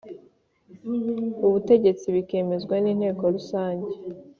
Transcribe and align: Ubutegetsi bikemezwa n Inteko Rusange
Ubutegetsi 1.45 2.05
bikemezwa 2.15 2.75
n 2.83 2.85
Inteko 2.93 3.23
Rusange 3.35 3.91